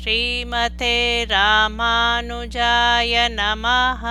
[0.00, 0.96] ஸ்ரீமதே
[1.26, 4.02] ராமானுஜாய நமஹ.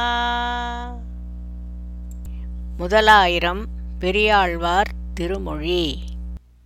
[2.78, 3.66] முதலாயிரம்
[4.00, 6.04] பெரியாழ்வார் திருமொழி.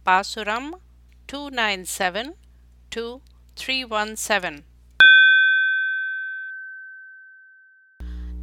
[0.03, 0.81] பாசுரம்
[1.25, 2.31] two nine seven
[2.89, 3.19] two
[3.57, 4.59] three one seven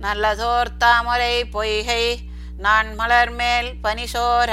[0.01, 2.19] நல்லதோர் தாமரை பொய்கை
[2.59, 4.51] நான் மலர் மேல் பனிசோர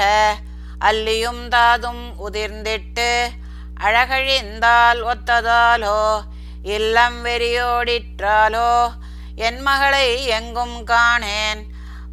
[0.80, 3.28] அல்லியும் தாதும் உதிர்ந்திட்டு
[3.80, 6.00] அழகழிந்தால் ஒத்ததாலோ
[6.70, 8.70] இல்லம் வெறியோடிற்றாலோ
[9.40, 11.62] என் மகளை எங்கும் காணேன்.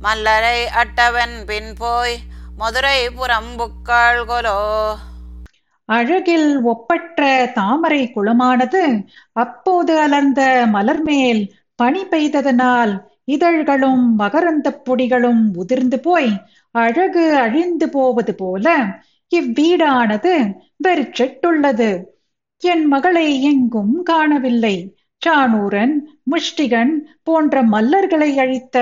[0.02, 2.16] மல்லரை அட்டவன் பின் போய்
[2.58, 4.60] மதுரை புறம்புக்காள் கொலோ.
[5.90, 7.20] அழகில் ஒப்பற்ற
[7.54, 8.82] தாமரை குளமானது
[9.36, 10.42] அப்போது அலர்ந்த
[10.74, 11.42] மலர்மேல்
[11.80, 12.94] பனி பெய்ததனால்
[13.28, 16.32] இதழ்களும் மகரந்தப் பொடிகளும் உதிர்ந்து போய்
[16.76, 18.66] அழகு அழிந்து போவது போல
[19.36, 20.34] இவ்வீடானது
[20.84, 21.90] வெறிச்செட்டுள்ளது.
[22.64, 24.76] என் மகளை எங்கும் காணவில்லை.
[25.22, 25.96] சாணூரன்
[26.32, 28.78] முஷ்டிகன் போன்ற மல்லர்களை அழித்த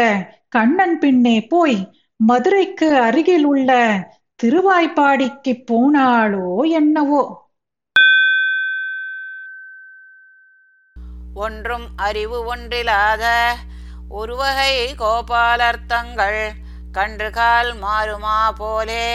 [0.49, 1.77] கண்ணன் பின்னே போய்
[2.15, 3.71] மதுரைக்கு அருகில் உள்ள
[4.43, 7.23] திருவாய்ப்பாடிக்கு போனாளோ என்னவோ?
[11.33, 13.23] ஒன்றும் அறிவு ஒன்றிலாத
[14.09, 16.41] ஒருவகை கோபாலர்த்தங்கள்
[16.93, 19.07] கன்றுகால் மாறுமா போலே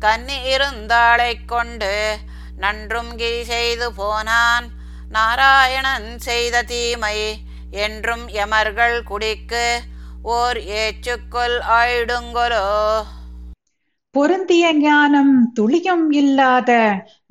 [0.00, 1.92] கன்னி இருந்தாளைக் கொண்டு
[2.56, 4.66] நன்றும் கிரி செய்து போனான்.
[5.08, 7.16] நாராயணன் செய்த தீமை
[7.70, 9.66] என்றும் எமர்கள் குடிக்கு.
[10.32, 12.66] ஓர் ஏச்சுக்கொல் ஆயிடுங்கொலோ
[14.14, 16.70] பொருந்திய ஞானம் துளியும் இல்லாத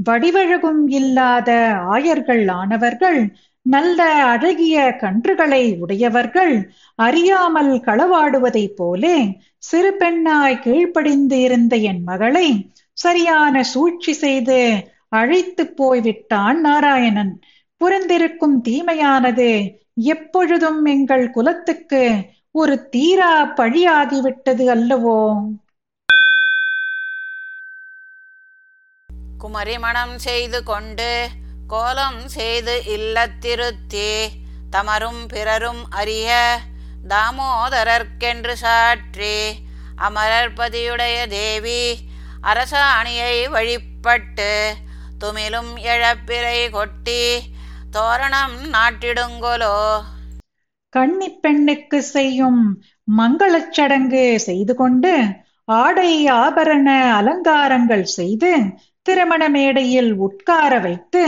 [0.09, 1.49] வடிவழகும் இல்லாத
[1.89, 3.19] ஆயர்கள் ஆனவர்கள்
[3.65, 6.53] நல்ல அழகிய கன்றுகளை உடையவர்கள்
[6.95, 9.17] அறியாமல் களவாடுவதைப் போலே
[9.57, 12.47] சிறு பெண்ணாய் கீழ்ப்படிந்து இருந்த என் மகளை
[12.97, 14.59] சரியான சூழ்ச்சி செய்து
[15.09, 17.41] அழைத்து போய்விட்டான் நாராயணன்.
[17.81, 19.49] புரிந்திருக்கும் தீமையானது
[19.93, 22.03] எப்பொழுதும் எங்கள் குலத்துக்கு
[22.51, 25.21] ஒரு தீரா பழியாகிவிட்டது அல்லவோ?
[29.37, 31.11] குமரிமணம் செய்து கொண்டு
[31.69, 34.11] கோலம் செய்து இல்லத்திருத்தே
[34.69, 36.29] தமரும் பிறரும் அறிய
[37.07, 39.35] தாமோதரர்க்கென்று சாற்றி
[39.97, 41.81] அமரர்பதியுடைய தேவி
[42.43, 44.51] அரசாணியை வழிபட்டு
[45.19, 47.23] துமிலும் எழப்பிரை கொட்டி
[47.91, 49.75] தோரணம் நாட்டிடுங்கொலோ.
[50.93, 52.61] கன்னிப் பெண்ணுக்கு செய்யும்
[53.17, 55.13] மங்களச் சடங்கு செய்து கொண்டு
[55.65, 58.51] ஆடை ஆபரண அலங்காரங்கள் செய்து
[59.05, 61.23] திருமண மேடையில் உட்கார வைத்து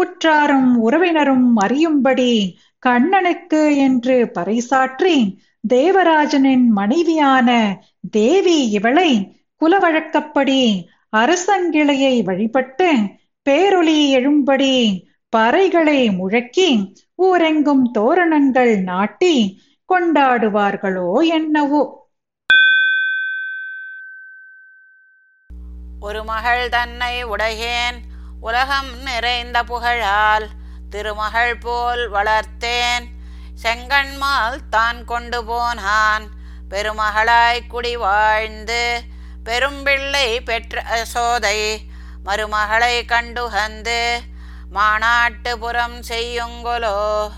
[0.00, 2.32] உற்றாரும் உறவினரும் அறியும்படி
[2.86, 5.16] கண்ணனுக்கு என்று பறைசாற்றி
[5.68, 7.48] தேவராஜனின் மனைவியான
[8.10, 9.10] தேவி இவளை
[9.60, 10.62] குலவழக்கப்படி
[11.16, 12.90] அரசங்கிளையை வழிபட்டு
[13.46, 14.74] பேரொளி எழும்படி
[15.36, 16.68] பறைகளை முழக்கி
[17.18, 19.34] ஊரெங்கும் தோரணங்கள் நாட்டி
[19.88, 21.82] கொண்டாடுவார்களோ என்னவோ.
[26.00, 27.98] ஒரு மகள் தன்னை உடையேன்.
[28.40, 30.46] உலகம் நிறைந்த புகழால்
[30.90, 33.04] திருமகள் போல் வளர்த்தேன்.
[33.62, 36.26] செங்கண்மால் தான் கொண்டு போனான்.
[36.70, 39.02] பெருமகளாய் குடி வாழ்ந்து
[39.44, 40.84] பெரும்பிள்ளை பெற்ற
[41.14, 41.60] சோதை
[42.24, 44.00] மருமகளை கண்டுகந்து
[44.74, 47.28] மாநாட்டுப்புறம் செய்யுங்கொலோ.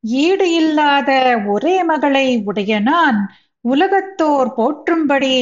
[0.00, 1.10] ஈடு இல்லாத
[1.46, 3.18] ஒரே மகளை உடைய நான்
[3.60, 5.34] உலகத்தோர் போற்றும்படி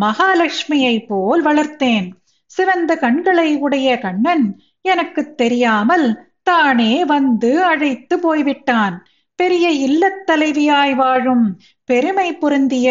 [0.00, 2.08] மகாலட்சுமியை போல் வளர்த்தேன்.
[2.54, 4.44] சிவந்த கண்களை உடைய கண்ணன்
[4.84, 6.06] எனக்குத் தெரியாமல்
[6.42, 8.96] தானே வந்து அழைத்து போய்விட்டான்.
[9.38, 11.46] பெரிய இல்லத் தலைவியாய் வாழும்
[11.88, 12.88] பெருமை பொருந்திய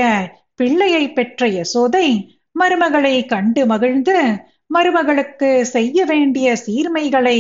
[0.56, 2.08] பிள்ளையை பெற்ற யசோதை
[2.60, 4.18] மருமகளை கண்டு மகிழ்ந்து
[4.74, 7.40] மருமகளுக்கு செய்ய வேண்டிய சீர்மைகளை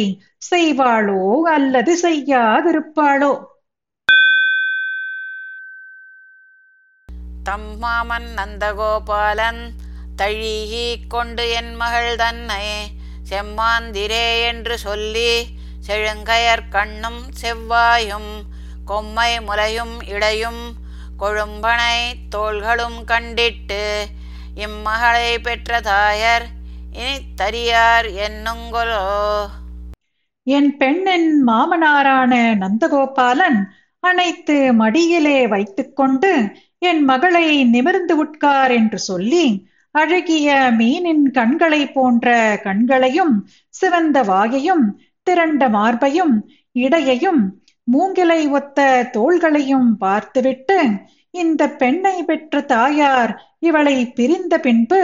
[0.49, 3.31] செய்வாளோ அல்லது செய்யாதிருப்பாளோ?
[7.45, 9.61] தம்மாமன் நந்தகோபாலன்
[10.17, 12.65] தழீகி கொண்டு என் மகள் தன்னை
[13.29, 15.31] செம்மாந்திரே என்று சொல்லி
[15.87, 18.31] செழுங்கயர் கண்ணும் செவ்வாயும்
[18.85, 20.63] கொம்மை முலையும் இடையும்
[21.19, 21.97] கொழும்பனை
[22.29, 23.83] தோள்களும் கண்டிட்டு
[24.55, 26.45] இம்மகளை பெற்ற தாயர்
[26.93, 29.05] இனி தரியார் என்னுங்கொலோ.
[30.47, 33.59] என் பெண்ணின் மாமனாரான நந்தகோபாலன்
[33.99, 36.31] அனைத்து மடியிலே வைத்துக்கொண்டு
[36.79, 39.45] என் மகளை நிமிர்ந்து உட்கார் என்று சொல்லி
[39.95, 42.27] அழகிய மீனின் கண்களை போன்ற
[42.63, 43.33] கண்களையும்
[43.73, 44.85] சிவந்த வாயையும்
[45.23, 46.35] திரண்ட மார்பையும்
[46.75, 47.41] இடையையும்
[47.87, 50.77] மூங்கிலை ஒத்த தோள்களையும் பார்த்துவிட்டு
[51.33, 55.01] இந்த பெண்ணை பெற்ற தாயார் இவளை பிரிந்த பின்பு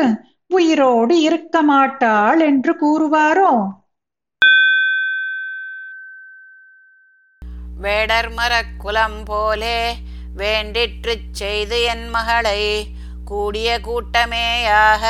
[0.48, 3.52] உயிரோடு இருக்க மாட்டாள் என்று கூறுவாரோ?
[7.82, 9.80] வேடர்மர குலம் போலே
[10.38, 12.62] வேண்டிற்றுச் செய்து என் மகளை
[13.30, 15.06] கூடிய கூட்டமேயாக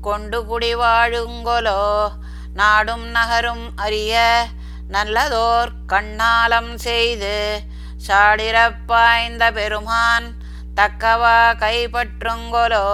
[0.00, 2.08] கொண்டு குடி வாழுங்கொலோ.
[2.54, 4.14] நாடும் நகரும் அறிய
[4.92, 7.60] நல்லதோர் கண்ணாலம் செய்து
[8.08, 10.28] சாடிரப்பாய்ந்த பெருமான்
[10.76, 12.88] தக்கவா கைப்பற்றுங்கொலோ.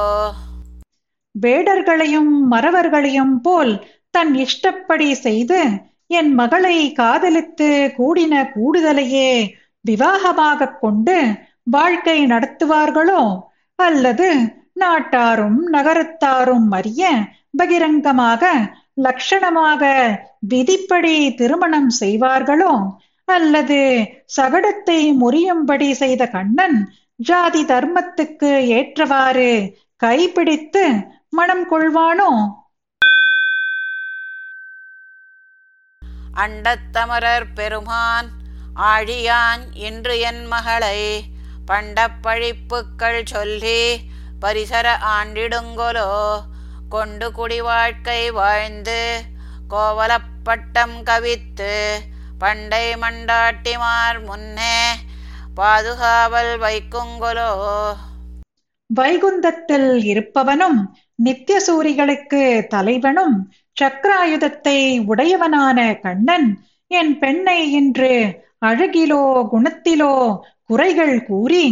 [1.42, 3.74] வேடர்களையும் மறவர்களையும் போல்
[4.10, 5.60] தன் இஷ்டப்படி செய்து
[6.06, 13.22] என் மகளை காதலித்து கூடின கூடுதலையே விவாகமாகக் கொண்டு வாழ்க்கை நடத்துவார்களோ?
[13.78, 14.28] அல்லது
[14.72, 17.10] நாட்டாரும் நகரத்தாரும் அறிய
[17.50, 18.42] பகிரங்கமாக
[19.02, 19.82] லட்சணமாக
[20.48, 22.72] விதிப்படி திருமணம் செய்வார்களோ?
[23.28, 23.80] அல்லது
[24.36, 26.78] சகடத்தை முறியும்படி செய்த கண்ணன்
[27.16, 29.50] ஜாதி தர்மத்துக்கு ஏற்றவாறு
[29.96, 30.84] கைப்பிடித்து
[31.30, 32.30] மனம் கொள்வானோ?
[36.34, 38.28] அண்டத்தமரர் பெருமான்
[38.82, 40.98] ஆழியான் இன்று என் மகளை
[41.66, 43.80] பண்டப்பழிப்புக்கள் சொல்லி
[44.40, 44.86] பரிசர
[45.16, 46.10] ஆண்டிடுங்கொலோ.
[46.88, 49.00] கொண்டு குடி வாழ்க்கை வாழ்ந்து
[49.70, 51.72] கோவலப்பட்டம் கவித்து
[52.38, 54.78] பண்டை மண்டாட்டிமார் முன்னே
[55.56, 57.50] பாதுகாவல் வைக்குங்கொலோ.
[58.90, 60.78] வைகுந்தத்தில் இருப்பவனும்
[61.24, 63.36] நித்தியசூரிகளுக்கு தலைவனும்
[63.76, 66.48] சக்கராயுதத்தை உடையவனான கண்ணன்
[66.90, 68.12] என் பெண்ணை இன்று
[68.66, 69.22] அழகிலோ
[69.52, 70.14] குணத்திலோ
[70.70, 71.64] குறைகள் கூறி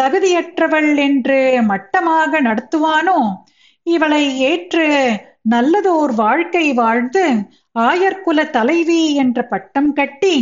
[0.00, 3.18] தகுதியற்றவள் என்று மட்டமாக நடத்துவானோ?
[3.82, 4.86] இவளை ஏற்று
[5.50, 7.24] நல்லதோர் வாழ்க்கை வாழ்ந்து
[7.78, 10.34] ஆயர்குல தலைவி என்ற பட்டம் கட்டி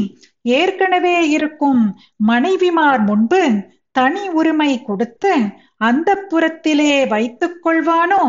[0.43, 1.82] ஏற்கனவே இருக்கும்
[2.16, 3.43] மனைவிமார் முன்பு
[3.90, 5.32] தனி உரிமை கொடுத்து
[5.76, 8.22] அந்த புறத்திலே வைத்துக் கொள்வானோ?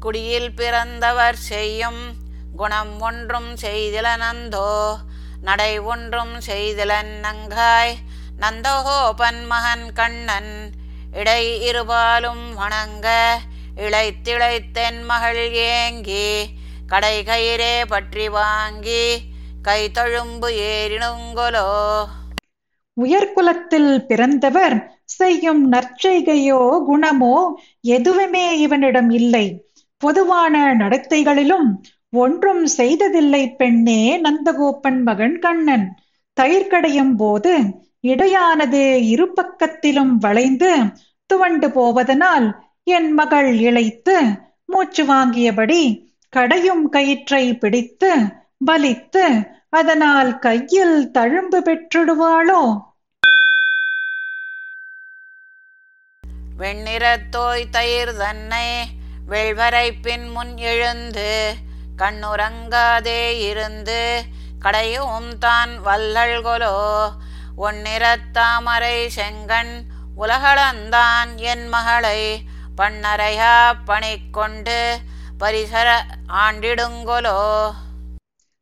[0.00, 2.02] குடியில் பிறந்தவர் செய்யும்
[2.56, 4.68] குணம் ஒன்றும் செய்திலனந்தோ?
[5.42, 7.94] நடை ஒன்றும் செய்திலன் நங்காய்.
[8.40, 10.52] நந்தகோபன் மகன் கண்ணன்
[11.12, 13.08] இடை இருபாலும் வணங்க.
[13.76, 16.26] இழைத்திழைத்தென் மகள் ஏங்கி
[16.86, 19.04] கடை கயிறே பற்றி வாங்கி
[19.62, 21.68] கை தழும்பு ஏறினுங்கொலோ.
[22.96, 27.34] உயர்குலத்தில் பிறந்தவர் செய்யும் நற்செய்கையோ குணமோ
[27.80, 29.46] எதுவுமே இவனிடம் இல்லை.
[30.02, 31.68] பொதுவான நடத்தைகளிலும்
[32.12, 35.86] ஒன்றும் செய்ததில்லை பெண்ணே நந்தகோபன் மகன் கண்ணன்.
[36.36, 37.52] தயிர் கடையும் போது
[38.00, 40.70] இடையானது இரு பக்கத்திலும் வளைந்து
[41.26, 42.46] துவண்டு போவதனால்
[42.84, 44.16] என் மகள் இழைத்து
[44.66, 45.82] மூச்சு வாங்கியபடி
[46.28, 48.12] கடையும் கயிற்றை பிடித்து
[48.70, 49.24] வலித்து
[49.70, 52.62] அதனால் கையில் தழும்பு பெற்றிடுவாளோ?
[56.58, 58.66] வெண்ணிறத்தோய் தயிர் தன்னை
[59.30, 61.30] வெள்வரை பின் முன் எழுந்து
[62.02, 64.00] கண்ணுறங்காதே இருந்து
[64.58, 66.76] கடையும் தான் வல்லல்கொலோ
[67.58, 69.74] ஒன்னிறத்தாமரை செங்கண்
[70.16, 72.20] உலகளந்தான் என் மகளை.
[72.76, 73.54] பண்ணறையா
[74.30, 74.78] கொண்டு
[75.38, 75.88] பரிசர
[76.42, 77.38] ஆண்டிடுங்கொலோ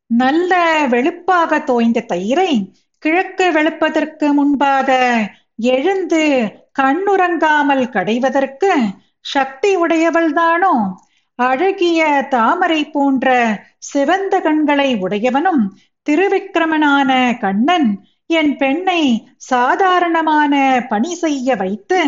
[0.09, 0.53] நல்ல
[0.89, 2.51] வெளுப்பாக தோய்ந்த தயிரை
[3.03, 4.89] கிழக்கு வெளுப்பதற்கு முன்பாக
[5.69, 6.23] எழுந்து
[6.79, 8.71] கண்ணுறங்காமல் கடைவதற்கு
[9.25, 10.73] சக்தி உடையவள்தானோ?
[11.47, 12.01] அழகிய
[12.33, 13.27] தாமரை போன்ற
[13.91, 15.63] சிவந்த கண்களை உடையவனும்
[16.07, 17.11] திருவிக்கிரமனான
[17.43, 17.89] கண்ணன்.
[18.39, 19.01] என் பெண்ணை
[19.51, 20.53] சாதாரணமான
[20.89, 22.01] பணி செய்ய வைத்து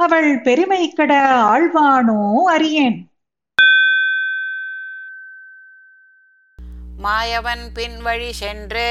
[0.00, 1.12] அவள் பெருமை கட
[1.52, 2.20] ஆழ்வானோ
[2.54, 2.98] அறியேன்.
[7.04, 8.88] மாயவன் பின் வழி சென்று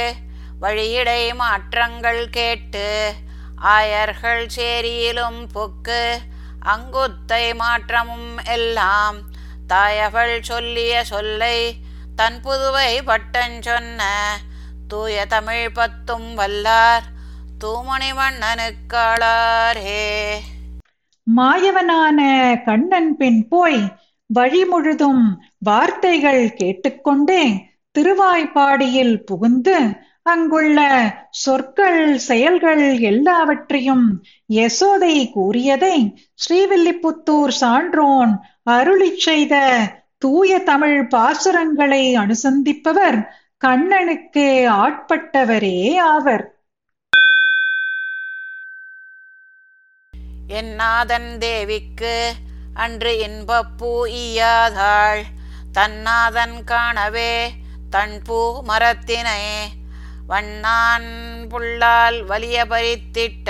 [0.62, 2.88] வழியிடை மாற்றங்கள் கேட்டு
[3.74, 6.03] ஆயர்கள் சேரியிலும் புக்கு
[6.74, 9.18] அங்குத்தை மாற்றமும் எல்லாம்
[9.74, 11.58] தாயவள் சொல்லிய சொல்லை
[12.15, 14.01] தன் புதுவை பட்டன் சொன்ன.
[14.88, 17.06] தூய தமிழ் பத்தும் வல்லார்
[17.60, 20.01] தூமணி மன்னனுக்காளாரே
[21.27, 22.20] மாயவனான
[22.65, 23.82] கண்ணன் பின் போய்
[24.30, 25.24] வழி முழுதும்
[25.60, 27.44] வார்த்தைகள் கேட்டுக்கொண்டே
[27.96, 29.77] திருவாய்ப்பாடியில் புகுந்து
[30.25, 30.80] அங்குள்ள
[31.30, 35.98] சொற்கள் செயல்கள் எல்லாவற்றையும் யசோதை கூறியதை
[36.36, 38.34] ஸ்ரீவில்லிபுத்தூர் சான்றோன்
[38.72, 39.56] அருளிச் செய்த
[40.18, 43.20] தூய தமிழ் பாசுரங்களை அனுசந்திப்பவர்
[43.58, 44.46] கண்ணனுக்கு
[44.84, 46.46] ஆட்பட்டவரே ஆவர்.
[50.48, 52.34] என்னாதன் தேவிக்கு
[52.74, 55.24] அன்று இன்பப்பூ ஈயாதாள்.
[55.74, 57.51] தன்னாதன் காணவே
[57.89, 59.42] தன் பூ மரத்தினை
[60.27, 61.10] வண்ணான்
[61.51, 63.50] புல்லால் வலிய பறித்திட்ட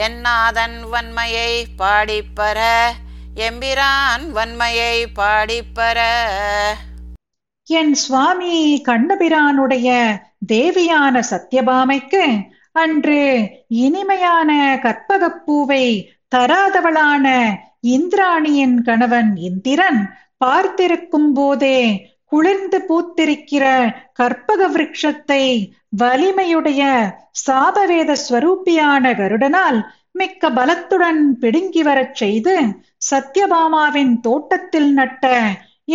[0.00, 2.58] என்னாதன் வன்மையை பாடிப்பற
[3.40, 5.98] எம்பிரான் வன்மையை பாடிப்பற
[7.68, 8.54] என் சுவாமி
[8.86, 9.88] கண்ணபிரானுடைய
[10.46, 12.24] தேவியான சத்யபாமைக்கு
[12.76, 13.22] அன்று
[13.78, 14.50] இனிமையான
[14.82, 15.84] கற்பகப்பூவை
[16.34, 17.26] தராதவளான
[17.88, 20.00] இந்திராணியின் கணவன் இந்திரன்
[20.38, 21.78] பார்த்திருக்கும் போதே
[22.32, 23.64] குளிர்ந்து பூத்திருக்கிற
[24.12, 25.44] கற்பக விரக்ஷத்தை
[26.00, 26.82] வலிமையுடைய
[27.46, 29.78] சாபவேத ஸ்வரூபியான கருடனால்
[30.12, 32.54] மிக்க பலத்துடன் பிடுங்கி வரச் செய்து
[33.10, 35.32] சத்யபாமாவின் தோட்டத்தில் நட்ட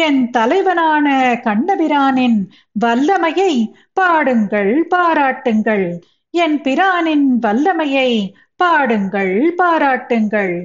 [0.06, 1.08] என் தலைவனான
[1.44, 2.38] கண்ணபிரானின்
[2.80, 3.54] வல்லமையை
[3.94, 5.88] பாடுங்கள் பாராட்டுங்கள்.
[6.34, 8.10] என் பிரானின் வல்லமையை
[8.56, 10.56] பாடுங்கள் பாராட்டுங்கள்.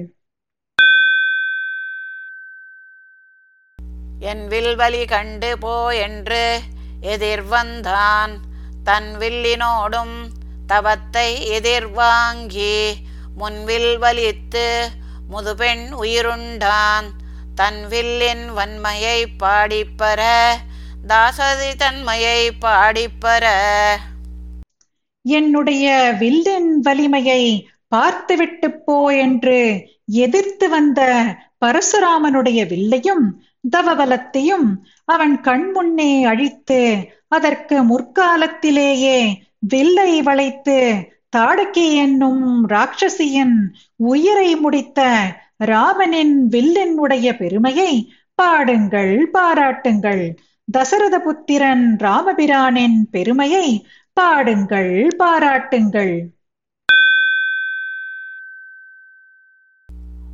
[4.19, 6.59] என் வில்வலி கண்டு போ என்று
[7.01, 8.31] எதிர்வந்தான்
[8.83, 10.27] தன் வில்லினோடும்
[10.67, 12.95] தவத்தை எதிர்வாங்கி
[13.39, 14.87] முன்வில் வலித்து
[15.29, 17.05] முதுபெண் உயிருண்டான்.
[17.55, 20.21] தன் வில்லின் வன்மையை பாடிப்பற
[21.07, 23.45] தாசதி தன்மையை பாடிப்பற
[25.21, 31.25] என்னுடைய வில்லின் வலிமையை பார்த்துவிட்டு போ என்று எதிர்த்து வந்த
[31.65, 34.67] பரசுராமனுடைய வில்லையும் தவபலத்தையும்
[35.05, 36.81] அவன் கண்முன்னே அழித்து
[37.27, 39.19] அதற்கு முற்காலத்திலேயே
[39.59, 40.77] வில்லை வளைத்து
[41.37, 43.57] தாடகி என்னும் ராட்சசியின்
[43.95, 44.99] உயிரை முடித்த
[45.57, 47.91] ராமனின் வில்லினுடைய பெருமையை
[48.35, 50.23] பாடுங்கள் பாராட்டுங்கள்.
[50.71, 53.67] தசரத புத்திரன் ராமபிரானின் பெருமையை
[54.13, 56.15] பாடுங்கள் பாராட்டுங்கள்.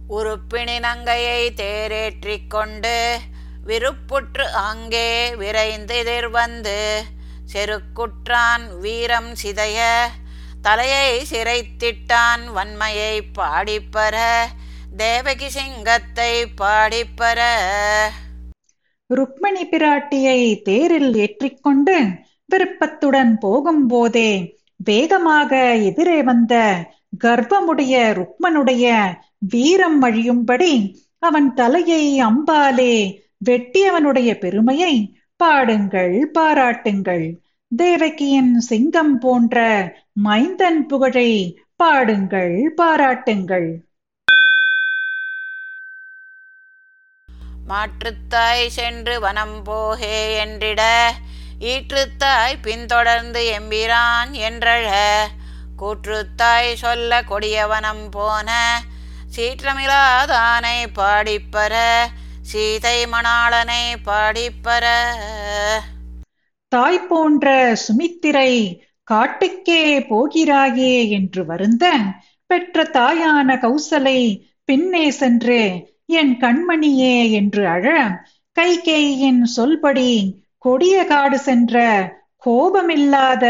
[0.08, 3.18] உறுப்பினி நங்கையை தேரேற்றிக் கொண்டு
[3.66, 7.04] விருப்புற்று அங்கே விரைந்து எதிர்வந்து
[7.54, 10.06] செருக்குற்றான் வீரம் சிதைய
[10.62, 14.16] தலையை சிறைத்திட்டான் வன்மையை பாடிப்பற
[14.98, 17.40] தேவகி சிங்கத்தை பாடிப்பற.
[19.10, 21.98] ருக்மணி பிராட்டியை தேரில் ஏற்றிக்கொண்டு
[22.46, 26.84] விருப்பத்துடன் போகும்போதே வேகமாக எதிரே வந்த
[27.24, 29.14] கர்ப்பமுடைய ருக்மனுடைய
[29.54, 30.74] வீரம் அழியும்படி
[31.20, 32.94] அவன் தலையை அம்பாலே
[33.48, 34.94] வெட்டியவனுடைய பெருமையை
[35.40, 37.26] பாடுங்கள் பாராட்டுங்கள்.
[37.72, 39.58] தேவகியின் சிங்கம் போன்ற
[40.28, 41.30] மைந்தன் புகழை
[41.76, 43.70] பாடுங்கள் பாராட்டுங்கள்.
[47.70, 50.82] மாற்றுத்தாய் சென்று வனம் போகே என்றிட
[51.72, 54.88] ஈற்றுத்தாய் பின்தொடர்ந்து எம்பிரான் என்றழ
[55.82, 58.50] கூற்றுத்தாய் சொல்ல கொடியவனம் போன
[59.36, 61.74] சீற்றமிலாதானை பாடிப்பற
[62.42, 64.86] சீதை மணாளனை பாடிப்பற
[66.72, 68.52] தாய் போன்ற சுமித்திரை
[69.12, 71.86] காட்டுக்கே போகிறாயே என்று வருந்த
[72.50, 74.20] பெற்ற தாயான கௌசலை
[74.66, 75.62] பின்னே சென்று
[76.06, 77.86] என் கண்மணியே என்று அழ
[78.58, 80.12] கைகேயின் சொல்படி
[80.58, 81.76] கொடிய காடு சென்ற
[82.46, 83.46] கோபமில்லாத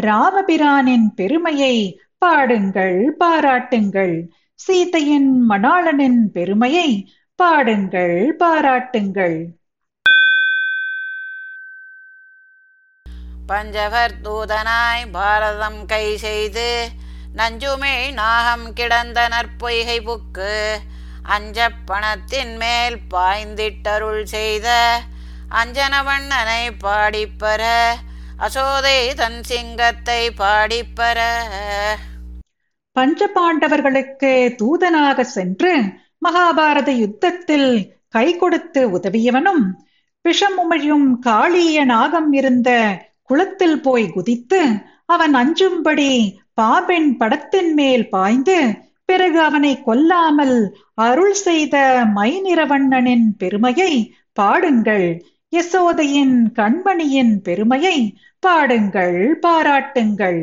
[0.00, 1.74] ராமபிரானின் பெருமையை
[2.18, 4.16] பாடுங்கள் பாராட்டுங்கள்.
[4.62, 6.88] சீதையின் மணாளனின் பெருமையை
[7.38, 9.36] பாடுங்கள் பாராட்டுங்கள்.
[13.46, 16.68] பஞ்சவர் தூதனாய் பாரதம் கை செய்து
[17.36, 20.54] நஞ்சுமே நாகம் கிடந்த நற்பொய்கை புக்கு
[21.28, 24.68] அஞ்ச பணத்தின் மேல் பாய்ந்திட்டருள் செய்த
[25.50, 27.62] அஞ்சனவண்ணனை பாடிப்பற
[28.38, 31.18] அசோதை தன் சிங்கத்தை பாடிப்பற
[32.92, 35.72] பஞ்ச பாண்டவர்களுக்கு தூதனாக சென்று
[36.26, 37.70] மகாபாரத யுத்தத்தில்
[38.08, 39.64] கை கொடுத்து உதவியவனும்
[40.24, 42.70] விஷமுமையும் காளிய நாகம் இருந்த
[43.22, 44.60] குளத்தில் போய் குதித்து
[45.06, 46.12] அவன் அஞ்சும்படி
[46.60, 48.58] பாபின் படத்தின் மேல் பாய்ந்து
[49.04, 50.56] பிறகு அவனை கொல்லாமல்
[50.94, 51.76] அருள் செய்த
[52.14, 53.92] மைநிறவண்ணனின் பெருமையை
[54.32, 55.08] பாடுங்கள்.
[55.50, 57.96] யசோதையின் கண்மணியின் பெருமையை
[58.38, 60.40] பாடுங்கள் பாராட்டுங்கள்.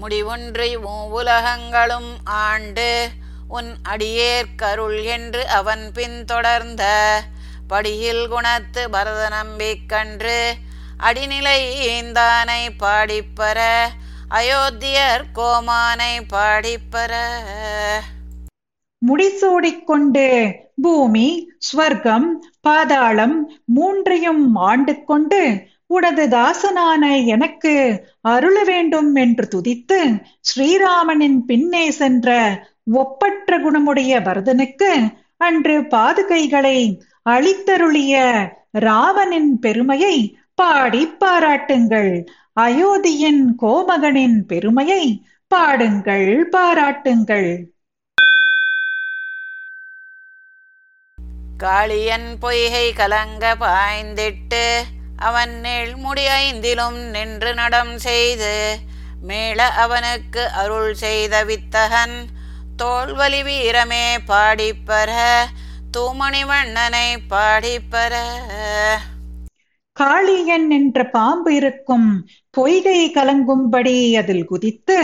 [0.00, 0.70] முடிவொன்றி
[1.12, 2.10] உலகங்களும்
[2.44, 2.88] ஆண்டு
[3.48, 6.84] உன் அடியேற்கருள் என்று அவன் பின்தொடர்ந்த
[7.68, 10.38] படியில் குணத்து பரத நம்பிக்கன்று
[11.00, 11.60] அடிநிலை
[11.90, 13.60] ஈந்தானை பாடிப்பற
[14.30, 17.12] அயோத்தியர் கோமானை பாடிப்பற
[19.02, 20.26] முடிசூடிக்கொண்டு
[20.82, 21.26] பூமி
[21.58, 22.28] ஸ்வர்க்கம்
[22.60, 23.36] பாதாளம்
[23.74, 25.40] மூன்றையும் ஆண்டு கொண்டு
[25.86, 27.72] உனது தாசனான எனக்கு
[28.20, 29.98] அருள வேண்டும் என்று துதித்து
[30.40, 32.28] ஸ்ரீராமனின் பின்னே சென்ற
[32.92, 34.90] ஒப்பற்ற குணமுடைய பரதனுக்கு
[35.36, 36.78] அன்று பாதுகைகளை
[37.30, 38.14] அளித்தருளிய
[38.78, 42.24] ராவனின் பெருமையை பாடி பாராட்டுங்கள்.
[42.60, 45.04] அயோத்தியின் கோமகனின் பெருமையை
[45.46, 47.50] பாடுங்கள் பாராட்டுங்கள்.
[51.58, 54.64] காளியன் பொய்கை கலங்க பாய்ந்திட்டு
[55.24, 58.54] அவன் நெல்முடி ஐந்திலும் நின்று நடம் செய்து
[59.22, 62.16] மேள அவனுக்கு அருள் செய்த வித்தகன்
[62.76, 65.10] தோல்வலி வீரமே பாடிப்பர
[65.96, 68.14] தூமணி வண்ணனை பாடிப்பர
[69.96, 72.08] காளியன் என்ற பாம்பு இருக்கும்
[72.54, 74.96] பொய்கை கலங்கும்படி அதில் குதித்து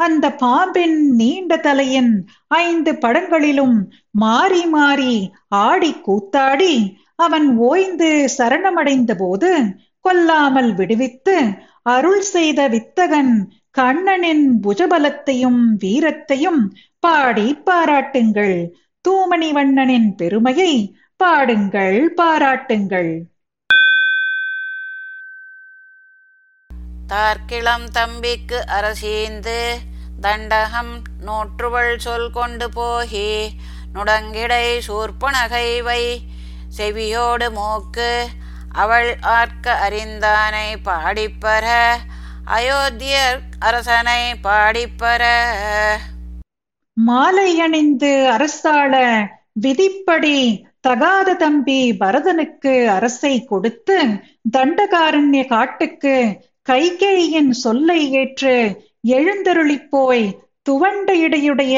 [0.00, 2.12] அந்த பாம்பின் நீண்ட தலையின்
[2.60, 3.76] ஐந்து படங்களிலும்
[4.14, 5.14] மாறி மாறி
[5.62, 6.74] ஆடி கூத்தாடி
[7.18, 9.50] அவன் ஓய்ந்து சரணமடைந்த போது
[10.00, 11.36] கொல்லாமல் விடுவித்து
[11.82, 13.34] அருள் செய்த வித்தகன்
[13.70, 16.62] கண்ணனின் புஜபலத்தையும் வீரத்தையும்
[17.00, 18.56] பாடி பாராட்டுங்கள்.
[19.04, 20.72] தூமணி வண்ணனின் பெருமையை
[21.16, 23.12] பாடுங்கள் பாராட்டுங்கள்.
[27.08, 29.58] தார்க்கிளம் தம்பிக்கு அரசீந்து
[30.20, 33.28] தண்டகம் நூற்றுவள் சொல் கொண்டு போகி
[33.92, 36.02] நுடங்கிடை சூர்பனகை வை
[36.76, 38.10] செவியோடு மூக்கு
[38.74, 41.66] அவள் ஆர்க்க அறிந்தானை பாடிப்பர
[42.46, 45.22] அயோத்தியர் அரசனை பாடிப்பர.
[46.96, 48.94] மாலை அணிந்து அரசாள
[49.52, 50.38] விதிப்படி
[50.80, 53.98] தகாத தம்பி பரதனுக்கு அரசை கொடுத்து
[54.56, 56.14] தண்டகாரண்ய காட்டுக்கு
[56.68, 58.56] கைகேயின் சொல்லை ஏற்று
[59.08, 60.24] எழுந்தருளிப் போய்
[60.68, 61.76] துவண்ட இடையுடைய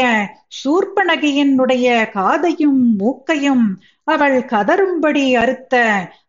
[0.64, 3.66] சூர்பனகையினுடைய காதையும் மூக்கையும்
[4.06, 5.74] அவள் கதரும்படி அறுத்த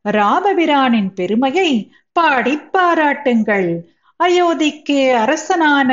[0.10, 1.70] ராமபிரானின் பெருமையை
[2.12, 3.70] பாடிப் பாராட்டுங்கள்.
[4.20, 5.91] அயோத்திக்கு அரசனான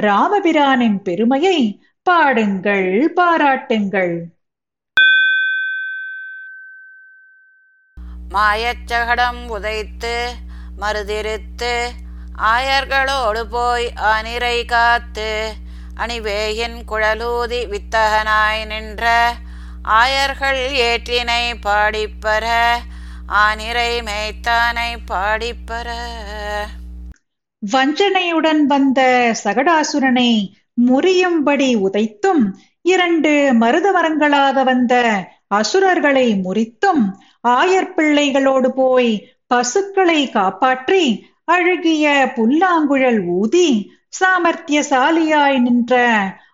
[0.00, 1.58] ராமபிரானின் பெருமையை
[2.06, 4.14] பாடுங்கள் பாராட்டுங்கள்.
[8.30, 10.14] மாயச்சகடம் உதைத்து
[10.80, 11.72] மறுதிருத்து
[12.42, 15.52] ஆயர்களோடு போய் அனிரை காத்து
[15.96, 19.04] அணிவேயின் குழலூதி வித்தகனாய் நின்ற
[19.84, 22.46] ஆயர்கள் ஏற்றினை பாடிப்பர
[23.26, 25.88] ஆனிரை மேய்த்தானை பாடிப்பர.
[27.62, 29.00] வஞ்சனையுடன் வந்த
[29.44, 30.30] சகடாசுரனை
[30.90, 32.44] முறியும்படி உதைத்தும்
[32.84, 34.94] இரண்டு மருதமரங்களாக வந்த
[35.48, 37.02] அசுரர்களை முறித்தும்
[37.48, 39.12] ஆயர் பிள்ளைகளோடு போய்
[39.46, 41.04] பசுக்களை காப்பாற்றி
[41.44, 43.68] அழகிய புல்லாங்குழல் ஊதி
[44.20, 45.94] சாமர்த்தியசாலியாய் நின்ற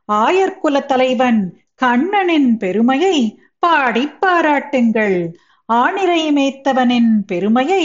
[0.08, 1.40] ஆயர்குல தலைவன்
[1.80, 3.16] கண்ணனின் பெருமையை
[3.58, 5.18] பாடி பாராட்டுங்கள்.
[5.68, 7.84] ஆணிரை மேய்த்தவனின் பெருமையை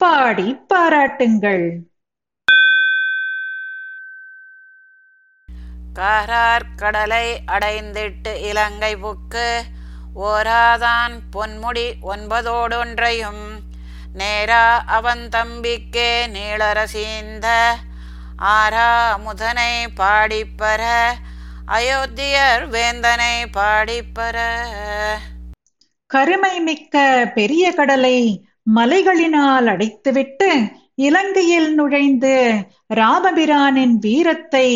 [0.00, 1.64] பாடி பாராட்டுங்கள்.
[5.94, 9.48] காரார் கடலை அடைந்திட்டு இலங்கை புக்கு
[10.16, 13.44] ஓராதான் பொன்முடி ஒன்பதோடொன்றையும்
[14.14, 17.46] நேரா அவன் தம்பிக்கே நீளரசீந்த
[18.36, 20.82] ஆரா முதனை பாடிப்பர
[21.68, 24.36] அயோத்தியர் வேந்தனை பாடிப்பர.
[26.06, 26.96] கருமை மிக்க
[27.34, 28.16] பெரிய கடலை
[28.74, 30.50] மலைகளினால் அடைத்துவிட்டு
[30.94, 32.34] இலங்கையில் நுழைந்து
[32.90, 34.68] ராமபிரானின் வீரத்தை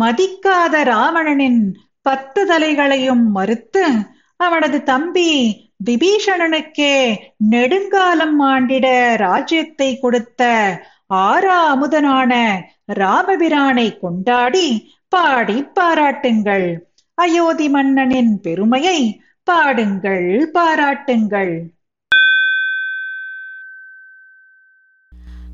[0.00, 1.62] மதிக்காத ராவணனின்
[2.02, 3.84] பத்து தலைகளையும் மறுத்து
[4.36, 5.30] அவனது தம்பி
[5.84, 6.94] விபீஷணனுக்கே
[7.36, 10.42] நெடுங்காலம் ஆண்டிட ராஜ்யத்தை கொடுத்த
[11.08, 12.32] ஆரா அமுதனான
[12.92, 14.68] ராமபிரானை கொண்டாடி
[15.14, 16.90] பாடி பாராட்டுங்கள்.
[17.14, 21.62] அயோத்தி மன்னனின் பெருமையை பாடுங்கள் பாராட்டுங்கள்.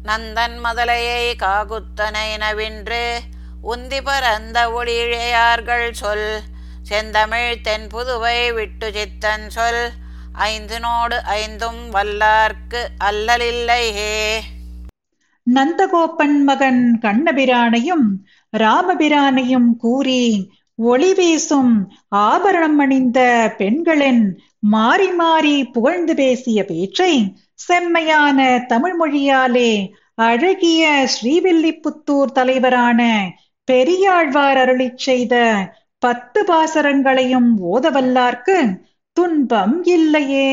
[0.04, 3.18] நந்தன் மதலையை காகுத்தனை நவின்று
[3.62, 6.40] உந்தி பரந்த ஒளிழையார்கள் சொல்.
[6.82, 9.90] செந்தமிழ் தென் புதுவை விட்டு சித்தன் சொல்.
[10.32, 14.38] ஐந்து நோடு ஐந்தும் வல்லார்க்கு அல்லலில்லையே.
[15.54, 18.06] நந்தகோப்பன் மகன் கண்ணபிரானையும்
[18.52, 20.22] ராமபிரானையும் கூறி
[20.78, 21.74] ஒளி வீசும்
[22.10, 23.20] ஆபரணம் அணிந்த
[23.58, 24.24] பெண்களின்
[24.58, 27.12] மாறி மாறி புகழ்ந்து பேசிய பேச்சை
[27.54, 29.70] செம்மையான தமிழ் மொழியாலே
[30.14, 33.00] அழகிய ஸ்ரீவில்லிபுத்தூர் தலைவரான
[33.68, 35.34] பெரியாழ்வார் அருளிச் செய்த
[35.98, 38.58] பத்து பாசரங்களையும் ஓதவல்லார்க்கு
[39.16, 40.52] துன்பம் இல்லையே.